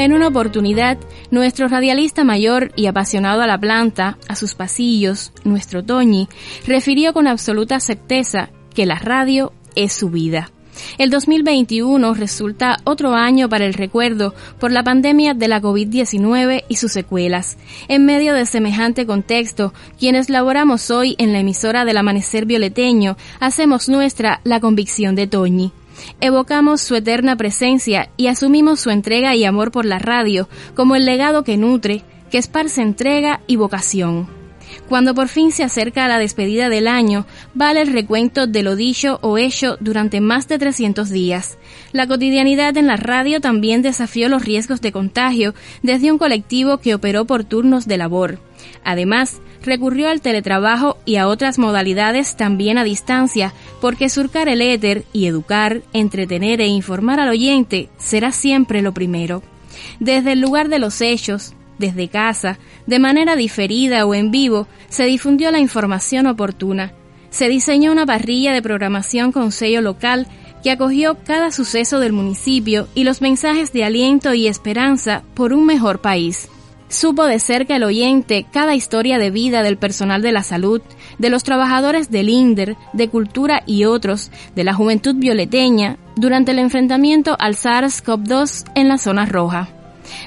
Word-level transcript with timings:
En 0.00 0.14
una 0.14 0.28
oportunidad, 0.28 0.96
nuestro 1.30 1.68
radialista 1.68 2.24
mayor 2.24 2.72
y 2.74 2.86
apasionado 2.86 3.42
a 3.42 3.46
la 3.46 3.60
planta, 3.60 4.16
a 4.28 4.34
sus 4.34 4.54
pasillos, 4.54 5.30
nuestro 5.44 5.84
Toñi, 5.84 6.26
refirió 6.66 7.12
con 7.12 7.26
absoluta 7.26 7.78
certeza 7.80 8.48
que 8.74 8.86
la 8.86 8.94
radio 8.94 9.52
es 9.76 9.92
su 9.92 10.08
vida. 10.08 10.52
El 10.96 11.10
2021 11.10 12.14
resulta 12.14 12.78
otro 12.84 13.12
año 13.12 13.50
para 13.50 13.66
el 13.66 13.74
recuerdo 13.74 14.34
por 14.58 14.72
la 14.72 14.82
pandemia 14.82 15.34
de 15.34 15.48
la 15.48 15.60
COVID-19 15.60 16.64
y 16.66 16.76
sus 16.76 16.92
secuelas. 16.92 17.58
En 17.88 18.06
medio 18.06 18.32
de 18.32 18.46
semejante 18.46 19.04
contexto, 19.04 19.74
quienes 19.98 20.30
laboramos 20.30 20.90
hoy 20.90 21.14
en 21.18 21.34
la 21.34 21.40
emisora 21.40 21.84
del 21.84 21.98
Amanecer 21.98 22.46
Violeteño 22.46 23.18
hacemos 23.38 23.90
nuestra 23.90 24.40
la 24.44 24.60
convicción 24.60 25.14
de 25.14 25.26
Toñi. 25.26 25.72
Evocamos 26.20 26.80
su 26.80 26.94
eterna 26.94 27.36
presencia 27.36 28.10
y 28.16 28.28
asumimos 28.28 28.80
su 28.80 28.90
entrega 28.90 29.34
y 29.34 29.44
amor 29.44 29.70
por 29.70 29.84
la 29.84 29.98
radio 29.98 30.48
como 30.74 30.96
el 30.96 31.04
legado 31.04 31.44
que 31.44 31.56
nutre, 31.56 32.02
que 32.30 32.38
esparce 32.38 32.82
entrega 32.82 33.40
y 33.46 33.56
vocación. 33.56 34.40
Cuando 34.88 35.14
por 35.14 35.28
fin 35.28 35.52
se 35.52 35.64
acerca 35.64 36.08
la 36.08 36.18
despedida 36.18 36.68
del 36.68 36.88
año, 36.88 37.26
vale 37.54 37.82
el 37.82 37.92
recuento 37.92 38.46
de 38.46 38.62
lo 38.62 38.76
dicho 38.76 39.18
o 39.22 39.38
hecho 39.38 39.76
durante 39.80 40.20
más 40.20 40.48
de 40.48 40.58
300 40.58 41.10
días. 41.10 41.58
La 41.92 42.06
cotidianidad 42.06 42.76
en 42.76 42.86
la 42.86 42.96
radio 42.96 43.40
también 43.40 43.82
desafió 43.82 44.28
los 44.28 44.44
riesgos 44.44 44.80
de 44.80 44.92
contagio 44.92 45.54
desde 45.82 46.10
un 46.10 46.18
colectivo 46.18 46.78
que 46.78 46.94
operó 46.94 47.24
por 47.24 47.44
turnos 47.44 47.86
de 47.86 47.98
labor. 47.98 48.38
Además, 48.84 49.40
recurrió 49.62 50.08
al 50.08 50.20
teletrabajo 50.20 50.96
y 51.04 51.16
a 51.16 51.28
otras 51.28 51.58
modalidades 51.58 52.36
también 52.36 52.78
a 52.78 52.84
distancia, 52.84 53.52
porque 53.80 54.08
surcar 54.08 54.48
el 54.48 54.62
éter 54.62 55.04
y 55.12 55.26
educar, 55.26 55.82
entretener 55.92 56.60
e 56.60 56.66
informar 56.66 57.20
al 57.20 57.30
oyente 57.30 57.88
será 57.98 58.32
siempre 58.32 58.82
lo 58.82 58.92
primero. 58.92 59.42
Desde 59.98 60.32
el 60.32 60.40
lugar 60.40 60.68
de 60.68 60.78
los 60.78 61.00
hechos, 61.00 61.54
desde 61.78 62.08
casa, 62.08 62.58
de 62.86 62.98
manera 62.98 63.36
diferida 63.36 64.04
o 64.06 64.14
en 64.14 64.30
vivo, 64.30 64.66
se 64.88 65.04
difundió 65.04 65.50
la 65.50 65.58
información 65.58 66.26
oportuna. 66.26 66.92
Se 67.30 67.48
diseñó 67.48 67.92
una 67.92 68.06
parrilla 68.06 68.52
de 68.52 68.62
programación 68.62 69.32
con 69.32 69.52
sello 69.52 69.80
local 69.80 70.26
que 70.62 70.70
acogió 70.70 71.16
cada 71.24 71.50
suceso 71.50 72.00
del 72.00 72.12
municipio 72.12 72.88
y 72.94 73.04
los 73.04 73.22
mensajes 73.22 73.72
de 73.72 73.84
aliento 73.84 74.34
y 74.34 74.46
esperanza 74.46 75.22
por 75.34 75.52
un 75.52 75.64
mejor 75.64 76.00
país. 76.00 76.48
Supo 76.90 77.24
de 77.24 77.38
cerca 77.38 77.76
el 77.76 77.84
oyente 77.84 78.46
cada 78.52 78.74
historia 78.74 79.18
de 79.18 79.30
vida 79.30 79.62
del 79.62 79.78
personal 79.78 80.22
de 80.22 80.32
la 80.32 80.42
salud, 80.42 80.82
de 81.18 81.30
los 81.30 81.44
trabajadores 81.44 82.10
del 82.10 82.28
INDER, 82.28 82.76
de 82.92 83.08
cultura 83.08 83.62
y 83.64 83.84
otros, 83.84 84.32
de 84.56 84.64
la 84.64 84.74
juventud 84.74 85.14
violeteña, 85.14 85.98
durante 86.16 86.50
el 86.50 86.58
enfrentamiento 86.58 87.36
al 87.38 87.54
SARS-CoV-2 87.54 88.72
en 88.74 88.88
la 88.88 88.98
zona 88.98 89.24
roja. 89.24 89.79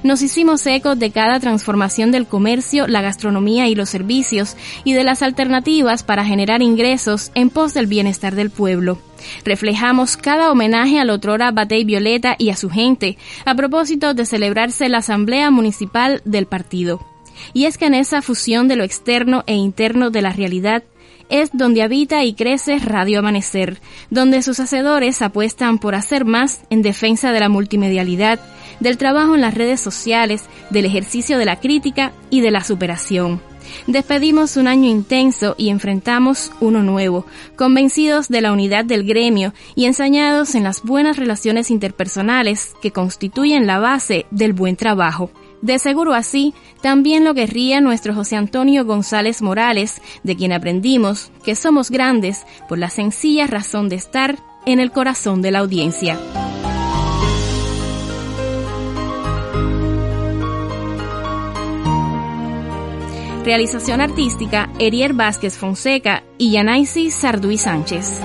Nos 0.03 0.21
hicimos 0.21 0.65
eco 0.65 0.95
de 0.95 1.11
cada 1.11 1.39
transformación 1.39 2.11
del 2.11 2.27
comercio, 2.27 2.87
la 2.87 3.01
gastronomía 3.01 3.67
y 3.67 3.75
los 3.75 3.89
servicios 3.89 4.55
y 4.83 4.93
de 4.93 5.03
las 5.03 5.21
alternativas 5.21 6.03
para 6.03 6.25
generar 6.25 6.61
ingresos 6.61 7.31
en 7.35 7.49
pos 7.49 7.73
del 7.73 7.87
bienestar 7.87 8.35
del 8.35 8.49
pueblo. 8.49 8.99
Reflejamos 9.45 10.17
cada 10.17 10.51
homenaje 10.51 10.99
al 10.99 11.09
otrora 11.09 11.51
Batey 11.51 11.83
Violeta 11.83 12.35
y 12.37 12.49
a 12.49 12.55
su 12.55 12.69
gente 12.69 13.17
a 13.45 13.55
propósito 13.55 14.13
de 14.13 14.25
celebrarse 14.25 14.89
la 14.89 14.99
Asamblea 14.99 15.51
Municipal 15.51 16.21
del 16.25 16.45
partido. 16.45 17.05
Y 17.53 17.65
es 17.65 17.77
que 17.77 17.85
en 17.85 17.93
esa 17.93 18.21
fusión 18.21 18.67
de 18.67 18.75
lo 18.75 18.83
externo 18.83 19.43
e 19.47 19.55
interno 19.55 20.09
de 20.09 20.21
la 20.21 20.31
realidad 20.31 20.83
es 21.29 21.49
donde 21.53 21.81
habita 21.81 22.23
y 22.23 22.33
crece 22.33 22.77
Radio 22.79 23.19
Amanecer, 23.19 23.79
donde 24.09 24.41
sus 24.41 24.59
hacedores 24.59 25.21
apuestan 25.21 25.79
por 25.79 25.95
hacer 25.95 26.25
más 26.25 26.61
en 26.69 26.81
defensa 26.81 27.31
de 27.31 27.39
la 27.39 27.49
multimedialidad, 27.49 28.39
del 28.83 28.97
trabajo 28.97 29.33
en 29.33 29.41
las 29.41 29.55
redes 29.55 29.79
sociales, 29.79 30.43
del 30.69 30.85
ejercicio 30.85 31.37
de 31.37 31.45
la 31.45 31.59
crítica 31.59 32.11
y 32.29 32.41
de 32.41 32.51
la 32.51 32.63
superación. 32.63 33.41
Despedimos 33.87 34.57
un 34.57 34.67
año 34.67 34.89
intenso 34.89 35.55
y 35.57 35.69
enfrentamos 35.69 36.51
uno 36.59 36.83
nuevo, 36.83 37.25
convencidos 37.55 38.27
de 38.27 38.41
la 38.41 38.51
unidad 38.51 38.83
del 38.83 39.05
gremio 39.05 39.53
y 39.73 39.85
ensañados 39.85 40.53
en 40.53 40.63
las 40.63 40.83
buenas 40.83 41.17
relaciones 41.17 41.71
interpersonales 41.71 42.75
que 42.81 42.91
constituyen 42.91 43.65
la 43.65 43.79
base 43.79 44.25
del 44.31 44.51
buen 44.51 44.75
trabajo. 44.75 45.31
De 45.61 45.79
seguro 45.79 46.13
así, 46.13 46.53
también 46.81 47.23
lo 47.23 47.33
querría 47.33 47.79
nuestro 47.79 48.13
José 48.13 48.35
Antonio 48.35 48.83
González 48.83 49.41
Morales, 49.41 50.01
de 50.23 50.35
quien 50.35 50.51
aprendimos 50.51 51.31
que 51.45 51.55
somos 51.55 51.89
grandes 51.89 52.43
por 52.67 52.77
la 52.77 52.89
sencilla 52.89 53.47
razón 53.47 53.87
de 53.87 53.95
estar 53.95 54.37
en 54.65 54.81
el 54.81 54.91
corazón 54.91 55.41
de 55.41 55.51
la 55.51 55.59
audiencia. 55.59 56.19
Realización 63.43 63.99
artística, 63.99 64.69
Erier 64.79 65.13
Vázquez 65.13 65.57
Fonseca 65.57 66.23
y 66.37 66.51
Yanaisi 66.51 67.11
Sarduy 67.11 67.57
Sánchez. 67.57 68.21